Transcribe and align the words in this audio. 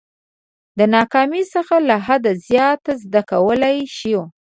د 0.77 0.79
ناکامۍ 0.95 1.43
څخه 1.53 1.75
له 1.87 1.95
حده 2.05 2.31
زیات 2.47 2.83
زده 3.03 3.21
کولای 3.31 3.77
شو. 3.97 4.21